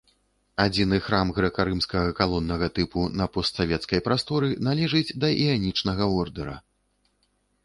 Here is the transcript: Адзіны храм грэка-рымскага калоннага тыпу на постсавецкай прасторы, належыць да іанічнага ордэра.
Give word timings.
Адзіны 0.63 0.97
храм 1.07 1.33
грэка-рымскага 1.39 2.15
калоннага 2.19 2.69
тыпу 2.79 3.03
на 3.21 3.27
постсавецкай 3.35 4.03
прасторы, 4.09 4.49
належыць 4.69 5.15
да 5.27 5.31
іанічнага 5.45 6.03
ордэра. 6.25 6.55